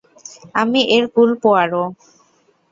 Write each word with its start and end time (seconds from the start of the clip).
আমি 0.55 0.81
Hercule 0.95 1.29
Poirot! 1.41 1.83